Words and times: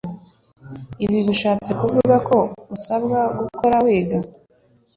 Ibi 1.05 1.19
bishatse 1.27 1.71
kuvuga 1.81 2.15
ko 2.27 2.37
usabwa 2.75 3.19
guhora 3.37 3.77
wiga 3.85 4.19